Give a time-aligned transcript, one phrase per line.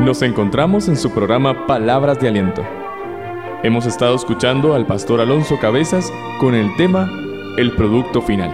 [0.00, 2.66] Nos encontramos en su programa Palabras de Aliento.
[3.62, 6.10] Hemos estado escuchando al pastor Alonso Cabezas
[6.40, 7.10] con el tema
[7.58, 8.50] El producto final,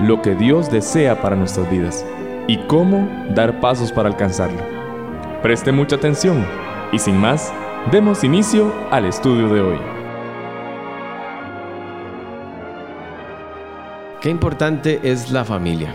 [0.00, 2.04] lo que Dios desea para nuestras vidas
[2.46, 4.60] y cómo dar pasos para alcanzarlo.
[5.42, 6.44] Preste mucha atención
[6.92, 7.50] y sin más,
[7.90, 9.78] demos inicio al estudio de hoy.
[14.20, 15.94] Qué importante es la familia.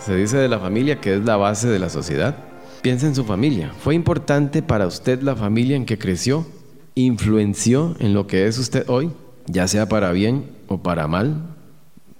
[0.00, 2.47] Se dice de la familia que es la base de la sociedad.
[2.82, 3.72] Piensa en su familia.
[3.80, 6.46] ¿Fue importante para usted la familia en que creció?
[6.94, 9.10] ¿Influenció en lo que es usted hoy?
[9.46, 11.56] Ya sea para bien o para mal.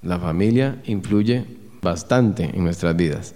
[0.03, 1.45] La familia influye
[1.81, 3.34] bastante en nuestras vidas.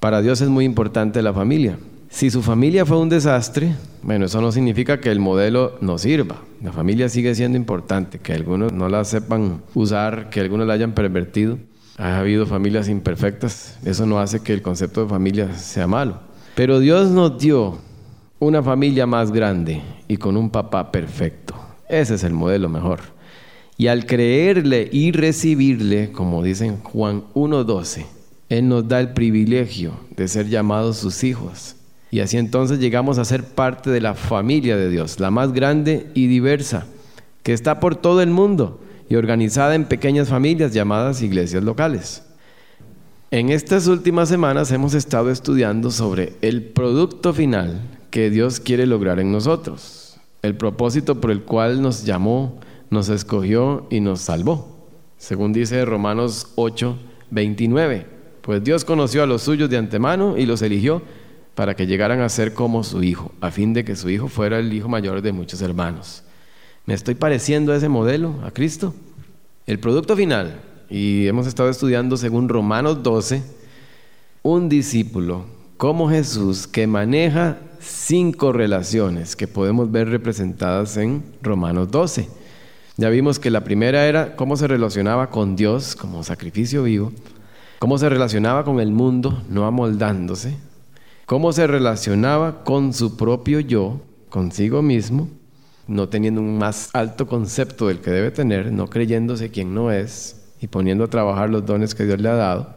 [0.00, 1.78] Para Dios es muy importante la familia.
[2.08, 6.42] Si su familia fue un desastre, bueno, eso no significa que el modelo no sirva.
[6.60, 10.92] La familia sigue siendo importante, que algunos no la sepan usar, que algunos la hayan
[10.92, 11.58] pervertido.
[11.98, 16.20] Ha habido familias imperfectas, eso no hace que el concepto de familia sea malo.
[16.54, 17.78] Pero Dios nos dio
[18.38, 21.54] una familia más grande y con un papá perfecto.
[21.88, 23.00] Ese es el modelo mejor.
[23.78, 28.04] Y al creerle y recibirle, como dicen Juan 1.12,
[28.50, 31.76] Él nos da el privilegio de ser llamados sus hijos.
[32.10, 36.10] Y así entonces llegamos a ser parte de la familia de Dios, la más grande
[36.14, 36.86] y diversa,
[37.42, 42.22] que está por todo el mundo y organizada en pequeñas familias llamadas iglesias locales.
[43.30, 49.18] En estas últimas semanas hemos estado estudiando sobre el producto final que Dios quiere lograr
[49.18, 55.52] en nosotros, el propósito por el cual nos llamó, nos escogió y nos salvó, según
[55.52, 56.96] dice Romanos 8,
[57.30, 58.06] 29.
[58.42, 61.02] Pues Dios conoció a los suyos de antemano y los eligió
[61.56, 64.60] para que llegaran a ser como su hijo, a fin de que su hijo fuera
[64.60, 66.22] el hijo mayor de muchos hermanos.
[66.86, 68.94] ¿Me estoy pareciendo a ese modelo, a Cristo?
[69.66, 73.42] El producto final, y hemos estado estudiando según Romanos 12,
[74.44, 75.46] un discípulo
[75.78, 82.28] como Jesús que maneja cinco relaciones que podemos ver representadas en Romanos 12.
[82.96, 87.12] Ya vimos que la primera era cómo se relacionaba con Dios como sacrificio vivo,
[87.80, 90.56] cómo se relacionaba con el mundo, no amoldándose,
[91.26, 95.28] cómo se relacionaba con su propio yo, consigo mismo,
[95.86, 100.36] no teniendo un más alto concepto del que debe tener, no creyéndose quien no es
[100.60, 102.76] y poniendo a trabajar los dones que Dios le ha dado.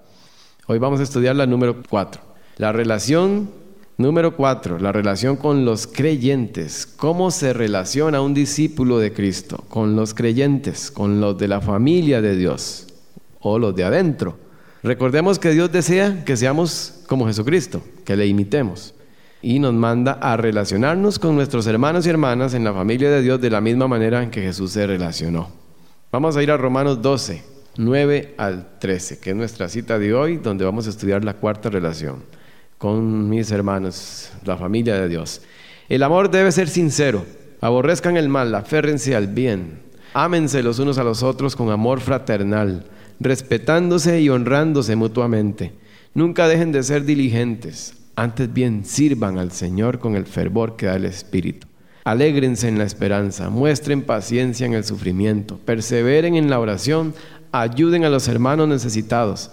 [0.67, 2.21] Hoy vamos a estudiar la número cuatro.
[2.57, 3.49] La relación
[3.97, 6.85] número cuatro, la relación con los creyentes.
[6.85, 12.21] ¿Cómo se relaciona un discípulo de Cristo con los creyentes, con los de la familia
[12.21, 12.87] de Dios
[13.39, 14.37] o los de adentro?
[14.83, 18.93] Recordemos que Dios desea que seamos como Jesucristo, que le imitemos.
[19.41, 23.39] Y nos manda a relacionarnos con nuestros hermanos y hermanas en la familia de Dios
[23.39, 25.49] de la misma manera en que Jesús se relacionó.
[26.11, 27.43] Vamos a ir a Romanos 12,
[27.77, 31.69] 9 al 13, que es nuestra cita de hoy, donde vamos a estudiar la cuarta
[31.69, 32.23] relación
[32.77, 35.41] con mis hermanos, la familia de Dios.
[35.89, 37.25] El amor debe ser sincero.
[37.61, 39.81] Aborrezcan el mal, aférrense al bien.
[40.13, 42.85] Ámense los unos a los otros con amor fraternal
[43.19, 45.73] respetándose y honrándose mutuamente.
[46.13, 50.95] Nunca dejen de ser diligentes, antes bien sirvan al Señor con el fervor que da
[50.95, 51.67] el Espíritu.
[52.03, 57.13] Alégrense en la esperanza, muestren paciencia en el sufrimiento, perseveren en la oración,
[57.53, 59.51] ayuden a los hermanos necesitados,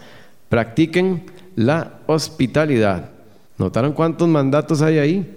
[0.49, 3.11] practiquen la hospitalidad.
[3.57, 5.37] ¿Notaron cuántos mandatos hay ahí?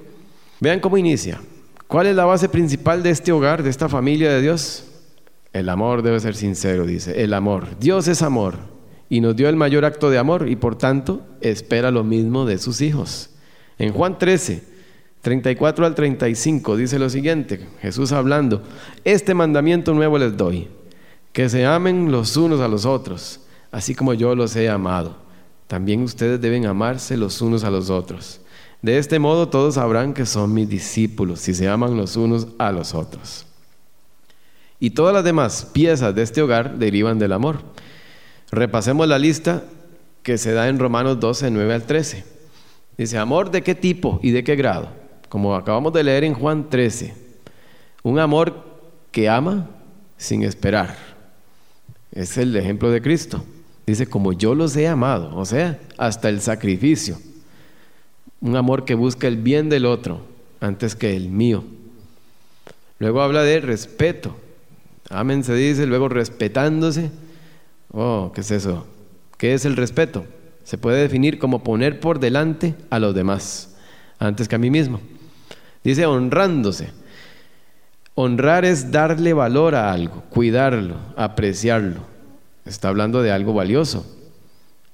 [0.59, 1.39] Vean cómo inicia.
[1.87, 4.85] ¿Cuál es la base principal de este hogar, de esta familia de Dios?
[5.53, 7.23] El amor debe ser sincero, dice.
[7.23, 7.67] El amor.
[7.79, 8.78] Dios es amor
[9.09, 12.59] y nos dio el mayor acto de amor y por tanto espera lo mismo de
[12.59, 13.31] sus hijos.
[13.79, 14.63] En Juan 13,
[15.21, 18.61] 34 al 35 dice lo siguiente, Jesús hablando,
[19.03, 20.67] este mandamiento nuevo les doy,
[21.33, 25.17] que se amen los unos a los otros, así como yo los he amado.
[25.67, 28.41] También ustedes deben amarse los unos a los otros.
[28.81, 32.71] De este modo todos sabrán que son mis discípulos, si se aman los unos a
[32.71, 33.45] los otros.
[34.79, 37.59] Y todas las demás piezas de este hogar derivan del amor.
[38.51, 39.63] Repasemos la lista
[40.23, 42.23] que se da en Romanos 12, 9 al 13.
[42.97, 44.89] Dice, amor de qué tipo y de qué grado.
[45.29, 47.13] Como acabamos de leer en Juan 13.
[48.03, 48.65] Un amor
[49.11, 49.69] que ama
[50.17, 50.95] sin esperar.
[52.11, 53.43] Es el ejemplo de Cristo.
[53.85, 57.17] Dice, como yo los he amado, o sea, hasta el sacrificio.
[58.41, 60.21] Un amor que busca el bien del otro
[60.59, 61.63] antes que el mío.
[62.99, 64.35] Luego habla de respeto,
[65.09, 67.09] Amén se dice, luego respetándose.
[67.91, 68.85] Oh, ¿qué es eso?
[69.37, 70.25] ¿Qué es el respeto?
[70.63, 73.75] Se puede definir como poner por delante a los demás,
[74.19, 75.01] antes que a mí mismo.
[75.83, 76.91] Dice honrándose.
[78.15, 82.01] Honrar es darle valor a algo, cuidarlo, apreciarlo.
[82.65, 84.05] Está hablando de algo valioso.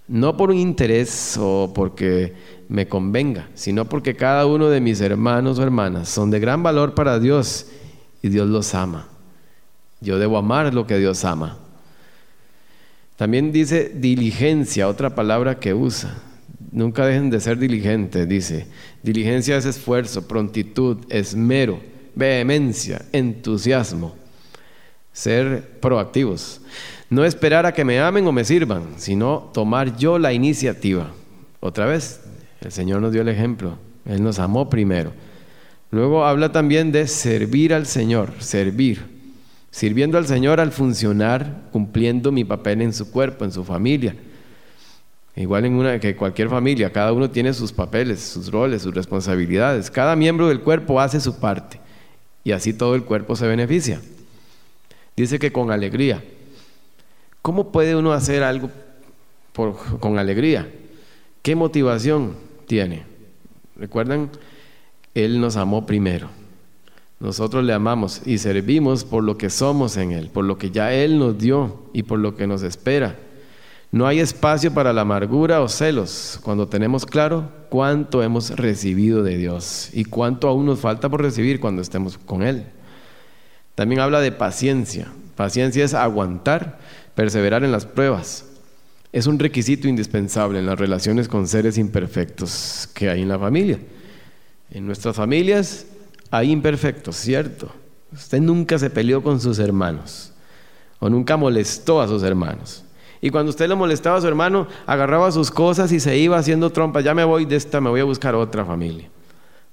[0.07, 2.33] no por un interés o porque
[2.69, 6.93] me convenga, sino porque cada uno de mis hermanos o hermanas son de gran valor
[6.93, 7.67] para Dios
[8.21, 9.07] y Dios los ama.
[10.01, 11.57] Yo debo amar lo que Dios ama.
[13.15, 16.15] También dice diligencia, otra palabra que usa.
[16.71, 18.67] Nunca dejen de ser diligentes, dice.
[19.01, 21.79] Diligencia es esfuerzo, prontitud, esmero,
[22.15, 24.15] vehemencia, entusiasmo.
[25.13, 26.59] Ser proactivos.
[27.09, 31.11] No esperar a que me amen o me sirvan, sino tomar yo la iniciativa.
[31.61, 32.19] Otra vez,
[32.59, 33.77] el Señor nos dio el ejemplo.
[34.05, 35.13] Él nos amó primero.
[35.91, 39.14] Luego habla también de servir al Señor, servir.
[39.75, 44.15] Sirviendo al Señor al funcionar, cumpliendo mi papel en su cuerpo, en su familia.
[45.35, 49.91] Igual en una que cualquier familia, cada uno tiene sus papeles, sus roles, sus responsabilidades.
[49.91, 51.81] Cada miembro del cuerpo hace su parte
[52.45, 53.99] y así todo el cuerpo se beneficia.
[55.17, 56.23] Dice que con alegría.
[57.41, 58.71] ¿Cómo puede uno hacer algo
[59.99, 60.71] con alegría?
[61.41, 63.03] ¿Qué motivación tiene?
[63.75, 64.29] ¿Recuerdan?
[65.13, 66.29] Él nos amó primero.
[67.25, 70.93] Nosotros le amamos y servimos por lo que somos en Él, por lo que ya
[70.93, 73.15] Él nos dio y por lo que nos espera.
[73.91, 79.37] No hay espacio para la amargura o celos cuando tenemos claro cuánto hemos recibido de
[79.37, 82.67] Dios y cuánto aún nos falta por recibir cuando estemos con Él.
[83.73, 85.11] También habla de paciencia.
[85.35, 86.77] Paciencia es aguantar
[87.15, 88.45] Perseverar en las pruebas
[89.11, 93.79] es un requisito indispensable en las relaciones con seres imperfectos que hay en la familia.
[94.69, 95.87] En nuestras familias
[96.31, 97.69] hay imperfectos, ¿cierto?
[98.11, 100.33] Usted nunca se peleó con sus hermanos
[100.99, 102.83] o nunca molestó a sus hermanos.
[103.21, 106.69] Y cuando usted le molestaba a su hermano, agarraba sus cosas y se iba haciendo
[106.69, 107.03] trompas.
[107.03, 109.09] Ya me voy de esta, me voy a buscar otra familia.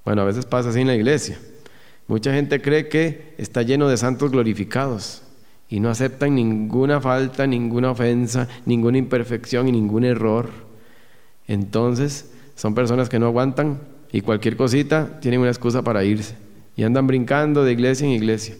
[0.05, 1.39] Bueno, a veces pasa así en la iglesia.
[2.07, 5.23] Mucha gente cree que está lleno de santos glorificados
[5.69, 10.51] y no aceptan ninguna falta, ninguna ofensa, ninguna imperfección y ningún error.
[11.47, 13.81] Entonces son personas que no aguantan
[14.12, 16.37] y cualquier cosita tienen una excusa para irse
[16.76, 18.56] y andan brincando de iglesia en iglesia.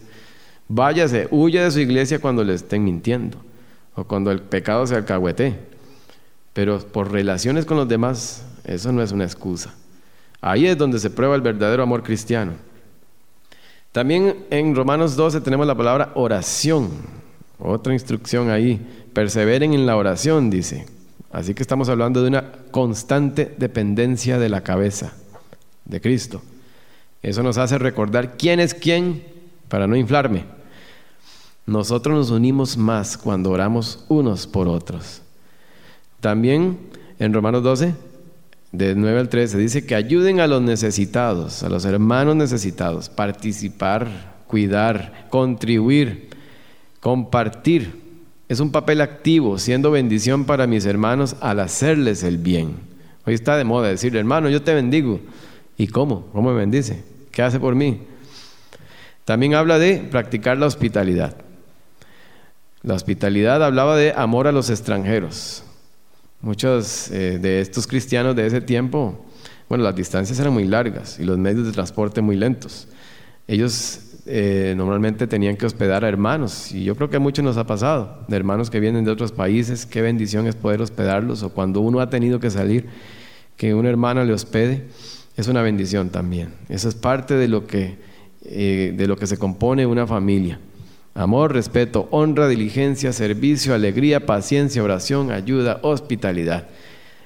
[0.67, 3.37] Váyase, huya de su iglesia cuando le estén mintiendo
[3.95, 5.59] o cuando el pecado se alcahuete.
[6.53, 9.73] Pero por relaciones con los demás, eso no es una excusa.
[10.41, 12.53] Ahí es donde se prueba el verdadero amor cristiano.
[13.91, 16.89] También en Romanos 12 tenemos la palabra oración.
[17.59, 18.79] Otra instrucción ahí.
[19.13, 20.87] Perseveren en la oración, dice.
[21.31, 25.13] Así que estamos hablando de una constante dependencia de la cabeza
[25.85, 26.41] de Cristo.
[27.21, 29.23] Eso nos hace recordar quién es quién
[29.69, 30.45] para no inflarme.
[31.65, 35.21] Nosotros nos unimos más cuando oramos unos por otros.
[36.19, 36.77] También
[37.19, 37.93] en Romanos 12
[38.73, 44.33] de 9 al 13, dice que ayuden a los necesitados, a los hermanos necesitados, participar,
[44.47, 46.29] cuidar, contribuir,
[46.99, 48.01] compartir.
[48.49, 52.75] Es un papel activo, siendo bendición para mis hermanos al hacerles el bien.
[53.25, 55.19] Hoy está de moda decir, hermano, yo te bendigo.
[55.77, 56.27] ¿Y cómo?
[56.31, 57.03] ¿Cómo me bendice?
[57.31, 58.01] ¿Qué hace por mí?
[59.25, 61.35] También habla de practicar la hospitalidad.
[62.81, 65.63] La hospitalidad hablaba de amor a los extranjeros.
[66.41, 69.25] Muchos eh, de estos cristianos de ese tiempo,
[69.69, 72.89] bueno, las distancias eran muy largas y los medios de transporte muy lentos.
[73.47, 77.55] Ellos eh, normalmente tenían que hospedar a hermanos y yo creo que a muchos nos
[77.55, 81.49] ha pasado, de hermanos que vienen de otros países, qué bendición es poder hospedarlos o
[81.49, 82.89] cuando uno ha tenido que salir,
[83.55, 84.87] que una hermana le hospede,
[85.35, 86.53] es una bendición también.
[86.69, 87.97] Eso es parte de lo que,
[88.45, 90.59] eh, de lo que se compone una familia.
[91.15, 96.67] Amor, respeto, honra, diligencia, servicio, alegría, paciencia, oración, ayuda, hospitalidad.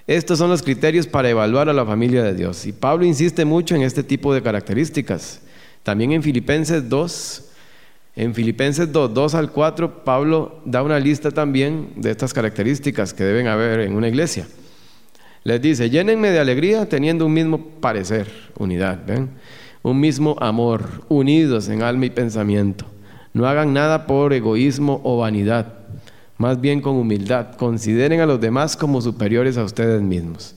[0.08, 2.66] Estos son los criterios para evaluar a la familia de Dios.
[2.66, 5.42] Y Pablo insiste mucho en este tipo de características.
[5.84, 7.44] También en Filipenses 2,
[8.16, 13.24] en Filipenses 2, 2 al 4, Pablo da una lista también de estas características que
[13.24, 14.48] deben haber en una iglesia.
[15.44, 18.28] Les dice, llénenme de alegría teniendo un mismo parecer,
[18.58, 19.30] unidad, ¿ven?
[19.84, 22.86] Un mismo amor, unidos en alma y pensamiento
[23.38, 25.74] no hagan nada por egoísmo o vanidad,
[26.38, 27.56] más bien con humildad.
[27.56, 30.56] Consideren a los demás como superiores a ustedes mismos.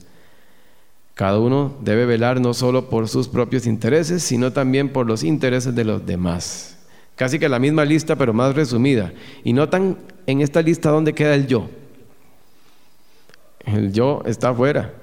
[1.13, 5.75] Cada uno debe velar no solo por sus propios intereses, sino también por los intereses
[5.75, 6.77] de los demás.
[7.15, 9.13] Casi que la misma lista, pero más resumida.
[9.43, 11.69] Y notan en esta lista dónde queda el yo.
[13.65, 14.93] El yo está afuera.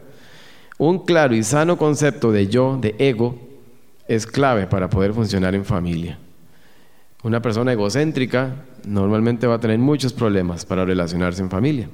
[0.79, 3.39] Un claro y sano concepto de yo, de ego,
[4.07, 6.19] es clave para poder funcionar en familia.
[7.23, 11.89] Una persona egocéntrica normalmente va a tener muchos problemas para relacionarse en familia.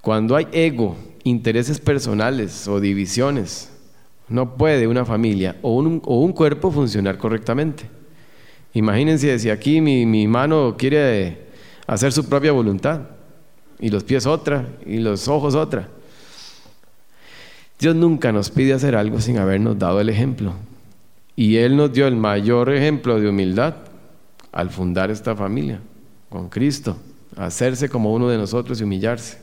[0.00, 3.70] Cuando hay ego, intereses personales o divisiones,
[4.28, 7.84] no puede una familia o un, cuerpo funcionar correctamente.
[8.74, 11.46] Imagínense si aquí mi, mi mano quiere
[11.86, 13.02] hacer su propia voluntad.
[13.80, 15.88] Y los pies otra, y los ojos otra.
[17.78, 20.52] Dios nunca nos pide hacer algo sin habernos dado el ejemplo.
[21.34, 23.74] Y Él nos dio el mayor ejemplo de humildad
[24.52, 25.80] al fundar esta familia
[26.28, 26.98] con Cristo,
[27.36, 29.38] hacerse como uno de nosotros y humillarse.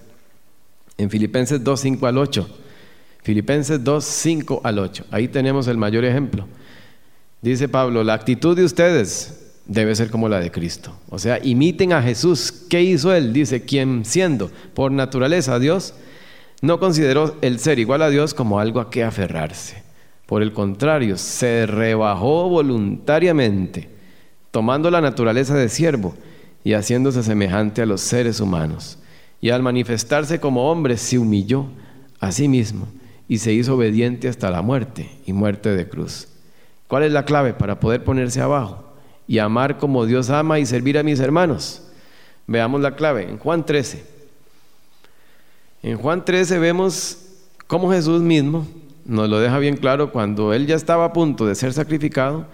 [0.98, 2.48] En Filipenses 2, 5 al 8.
[3.24, 5.06] Filipenses 2, 5 al 8.
[5.12, 6.48] Ahí tenemos el mayor ejemplo.
[7.42, 10.94] Dice Pablo, la actitud de ustedes debe ser como la de Cristo.
[11.10, 12.52] O sea, imiten a Jesús.
[12.70, 13.34] ¿Qué hizo Él?
[13.34, 15.94] Dice, quien siendo por naturaleza Dios,
[16.62, 19.84] no consideró el ser igual a Dios como algo a que aferrarse.
[20.26, 23.90] Por el contrario, se rebajó voluntariamente,
[24.52, 26.16] tomando la naturaleza de siervo
[26.64, 28.98] y haciéndose semejante a los seres humanos.
[29.40, 31.68] Y al manifestarse como hombre, se humilló
[32.20, 32.88] a sí mismo
[33.30, 36.28] y se hizo obediente hasta la muerte y muerte de cruz.
[36.88, 38.87] ¿Cuál es la clave para poder ponerse abajo
[39.28, 41.84] y amar como Dios ama y servir a mis hermanos?
[42.48, 44.04] Veamos la clave en Juan 13.
[45.84, 47.20] En Juan 13 vemos
[47.68, 48.68] cómo Jesús mismo
[49.06, 52.46] nos lo deja bien claro cuando él ya estaba a punto de ser sacrificado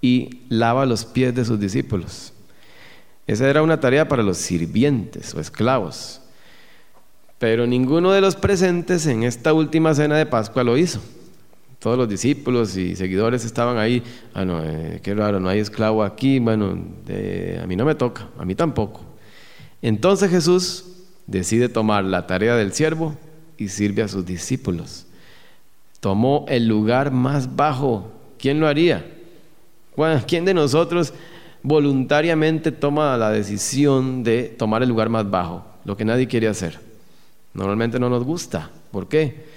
[0.00, 2.32] y lava los pies de sus discípulos.
[3.26, 6.20] Esa era una tarea para los sirvientes o esclavos.
[7.38, 11.00] Pero ninguno de los presentes en esta última cena de Pascua lo hizo.
[11.82, 14.04] Todos los discípulos y seguidores estaban ahí.
[14.34, 16.38] Ah, no, eh, qué raro, no hay esclavo aquí.
[16.38, 16.78] Bueno,
[17.60, 19.00] a mí no me toca, a mí tampoco.
[19.82, 20.84] Entonces Jesús
[21.26, 23.16] decide tomar la tarea del siervo
[23.58, 25.06] y sirve a sus discípulos.
[25.98, 28.12] Tomó el lugar más bajo.
[28.38, 29.04] ¿Quién lo haría?
[30.28, 31.12] ¿Quién de nosotros
[31.64, 35.66] voluntariamente toma la decisión de tomar el lugar más bajo?
[35.84, 36.78] Lo que nadie quiere hacer.
[37.54, 38.70] Normalmente no nos gusta.
[38.92, 39.50] ¿Por qué?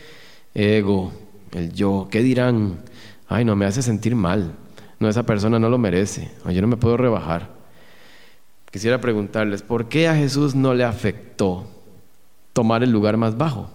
[0.55, 1.12] Ego,
[1.56, 2.08] el yo.
[2.12, 2.80] ¿Qué dirán?
[3.28, 4.54] Ay, no, me hace sentir mal.
[5.00, 6.32] No, esa persona no lo merece.
[6.52, 7.50] yo no me puedo rebajar.
[8.72, 11.66] Quisiera preguntarles, ¿por qué a Jesús no le afectó
[12.54, 13.70] tomar el lugar más bajo?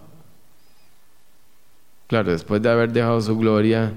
[2.07, 3.93] Claro, después de haber dejado su gloria,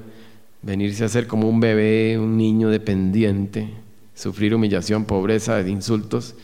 [0.63, 3.75] venirse a ser como un bebé, un niño dependiente,
[4.15, 6.35] sufrir humillación, pobreza, insultos,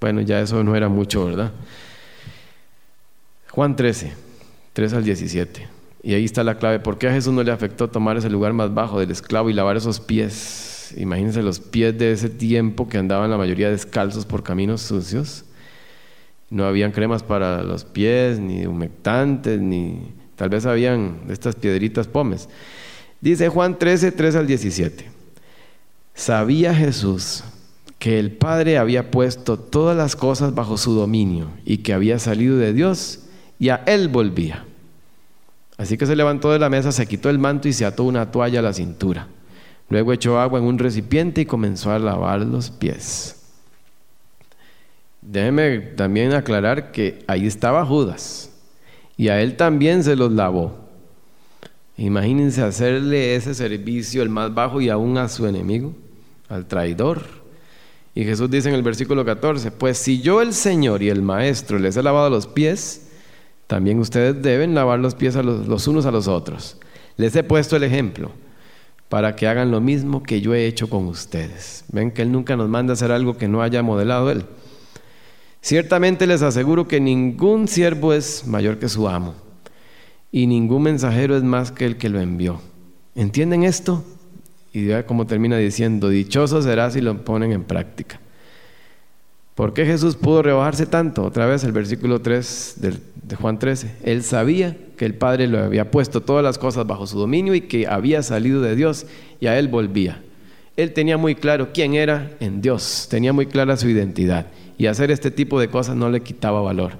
[0.00, 1.52] bueno, ya eso no era mucho, ¿verdad?
[3.50, 4.12] Juan 13,
[4.72, 5.75] 3 al 17.
[6.06, 6.78] Y ahí está la clave.
[6.78, 9.52] ¿Por qué a Jesús no le afectó tomar ese lugar más bajo del esclavo y
[9.52, 10.94] lavar esos pies?
[10.96, 15.44] Imagínense los pies de ese tiempo que andaban la mayoría descalzos por caminos sucios.
[16.48, 22.48] No habían cremas para los pies, ni humectantes, ni tal vez habían estas piedritas pomes.
[23.20, 25.10] Dice Juan 13, 3 al 17.
[26.14, 27.42] Sabía Jesús
[27.98, 32.58] que el Padre había puesto todas las cosas bajo su dominio y que había salido
[32.58, 33.24] de Dios
[33.58, 34.66] y a Él volvía.
[35.78, 38.30] Así que se levantó de la mesa, se quitó el manto y se ató una
[38.30, 39.28] toalla a la cintura.
[39.88, 43.36] Luego echó agua en un recipiente y comenzó a lavar los pies.
[45.20, 48.50] Déjeme también aclarar que ahí estaba Judas
[49.16, 50.86] y a él también se los lavó.
[51.96, 55.94] Imagínense hacerle ese servicio el más bajo y aún a su enemigo,
[56.48, 57.22] al traidor.
[58.14, 61.78] Y Jesús dice en el versículo 14, pues si yo el Señor y el Maestro
[61.78, 63.05] les he lavado los pies,
[63.66, 66.76] también ustedes deben lavar los pies a los, unos a los otros.
[67.16, 68.30] Les he puesto el ejemplo
[69.08, 71.84] para que hagan lo mismo que yo he hecho con ustedes.
[71.88, 74.44] Ven que Él nunca nos manda a hacer algo que no haya modelado Él.
[75.60, 79.34] Ciertamente les aseguro que ningún siervo es mayor que su amo
[80.30, 82.60] y ningún mensajero es más que el que lo envió.
[83.14, 84.04] ¿Entienden esto?
[84.72, 88.20] Y vea cómo termina diciendo, dichoso será si lo ponen en práctica.
[89.56, 91.24] ¿Por qué Jesús pudo rebajarse tanto?
[91.24, 92.76] Otra vez el versículo 3
[93.22, 93.90] de Juan 13.
[94.04, 97.62] Él sabía que el Padre lo había puesto todas las cosas bajo su dominio y
[97.62, 99.06] que había salido de Dios
[99.40, 100.22] y a Él volvía.
[100.76, 105.10] Él tenía muy claro quién era en Dios, tenía muy clara su identidad y hacer
[105.10, 106.92] este tipo de cosas no le quitaba valor.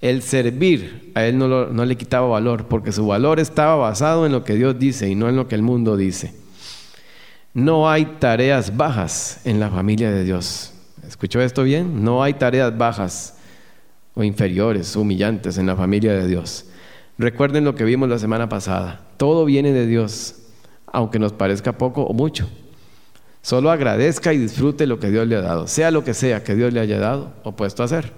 [0.00, 4.32] El servir a Él no, no le quitaba valor porque su valor estaba basado en
[4.32, 6.34] lo que Dios dice y no en lo que el mundo dice.
[7.52, 10.72] No hay tareas bajas en la familia de Dios.
[11.10, 12.04] ¿Escuchó esto bien?
[12.04, 13.34] No hay tareas bajas
[14.14, 16.66] o inferiores, humillantes en la familia de Dios.
[17.18, 19.00] Recuerden lo que vimos la semana pasada.
[19.16, 20.36] Todo viene de Dios,
[20.86, 22.48] aunque nos parezca poco o mucho.
[23.42, 26.54] Solo agradezca y disfrute lo que Dios le ha dado, sea lo que sea que
[26.54, 28.12] Dios le haya dado o puesto a hacer.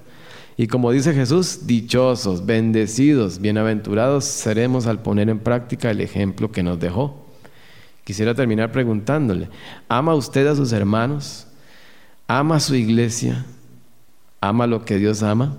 [0.58, 6.62] Y como dice Jesús, dichosos, bendecidos, bienaventurados seremos al poner en práctica el ejemplo que
[6.62, 7.24] nos dejó.
[8.04, 9.48] Quisiera terminar preguntándole,
[9.88, 11.46] ¿ama usted a sus hermanos?
[12.34, 13.44] ¿Ama su iglesia?
[14.40, 15.54] ¿Ama lo que Dios ama?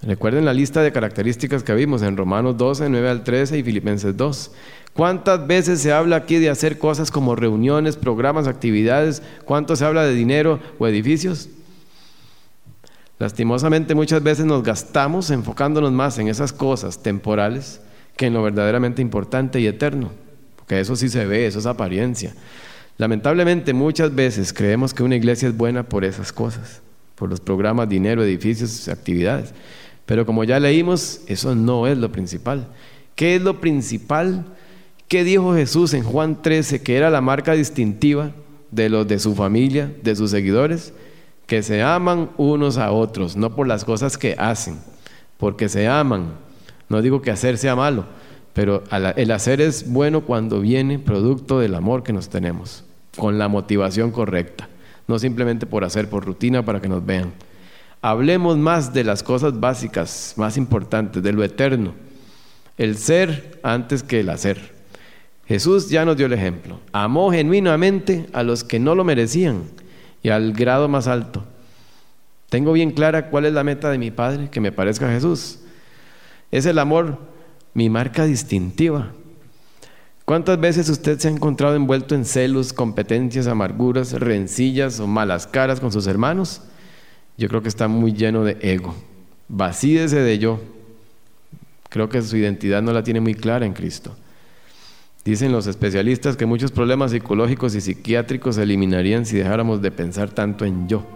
[0.00, 4.16] Recuerden la lista de características que vimos en Romanos 12, 9 al 13 y Filipenses
[4.16, 4.50] 2.
[4.94, 9.22] ¿Cuántas veces se habla aquí de hacer cosas como reuniones, programas, actividades?
[9.44, 11.50] ¿Cuánto se habla de dinero o edificios?
[13.18, 17.82] Lastimosamente muchas veces nos gastamos enfocándonos más en esas cosas temporales
[18.16, 20.10] que en lo verdaderamente importante y eterno,
[20.56, 22.32] porque eso sí se ve, eso es apariencia.
[22.98, 26.82] Lamentablemente muchas veces creemos que una iglesia es buena por esas cosas,
[27.14, 29.54] por los programas, dinero, edificios, actividades.
[30.04, 32.66] Pero como ya leímos, eso no es lo principal.
[33.14, 34.44] ¿Qué es lo principal?
[35.06, 38.32] ¿Qué dijo Jesús en Juan 13 que era la marca distintiva
[38.72, 40.92] de los de su familia, de sus seguidores?
[41.46, 44.76] Que se aman unos a otros, no por las cosas que hacen,
[45.36, 46.32] porque se aman.
[46.88, 48.06] No digo que hacer sea malo,
[48.54, 48.82] pero
[49.14, 52.87] el hacer es bueno cuando viene producto del amor que nos tenemos
[53.18, 54.68] con la motivación correcta,
[55.06, 57.32] no simplemente por hacer, por rutina para que nos vean.
[58.00, 61.94] Hablemos más de las cosas básicas, más importantes, de lo eterno,
[62.78, 64.72] el ser antes que el hacer.
[65.46, 66.78] Jesús ya nos dio el ejemplo.
[66.92, 69.64] Amó genuinamente a los que no lo merecían
[70.22, 71.44] y al grado más alto.
[72.50, 75.60] Tengo bien clara cuál es la meta de mi Padre, que me parezca a Jesús.
[76.50, 77.18] Es el amor
[77.74, 79.12] mi marca distintiva.
[80.28, 85.80] ¿Cuántas veces usted se ha encontrado envuelto en celos, competencias, amarguras, rencillas o malas caras
[85.80, 86.60] con sus hermanos?
[87.38, 88.94] Yo creo que está muy lleno de ego.
[89.48, 90.60] Vacídese de yo.
[91.88, 94.14] Creo que su identidad no la tiene muy clara en Cristo.
[95.24, 100.28] Dicen los especialistas que muchos problemas psicológicos y psiquiátricos se eliminarían si dejáramos de pensar
[100.28, 101.06] tanto en yo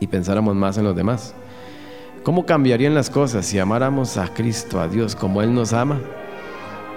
[0.00, 1.32] y pensáramos más en los demás.
[2.24, 6.00] ¿Cómo cambiarían las cosas si amáramos a Cristo, a Dios, como Él nos ama?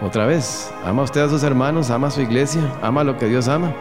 [0.02, 3.50] Otra vez, ama usted a sus hermanos, ama a su iglesia, ama lo que Dios
[3.50, 3.74] ama.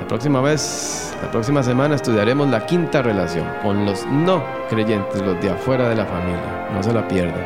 [0.00, 5.40] La próxima vez, la próxima semana estudiaremos la quinta relación con los no creyentes, los
[5.40, 6.68] de afuera de la familia.
[6.72, 7.44] No se la pierdan.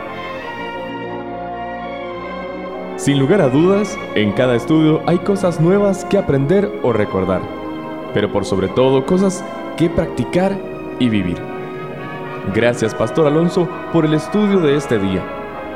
[2.97, 7.41] Sin lugar a dudas, en cada estudio hay cosas nuevas que aprender o recordar,
[8.13, 9.43] pero por sobre todo cosas
[9.79, 10.55] que practicar
[10.99, 11.39] y vivir.
[12.55, 15.25] Gracias, Pastor Alonso, por el estudio de este día.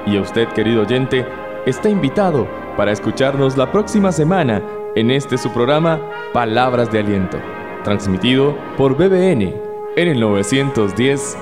[0.05, 1.25] Y a usted, querido oyente,
[1.67, 4.63] está invitado para escucharnos la próxima semana
[4.95, 6.01] en este su programa
[6.33, 7.39] Palabras de Aliento,
[7.85, 9.55] transmitido por BBN
[9.97, 11.37] en el 910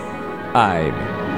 [0.54, 1.29] AM.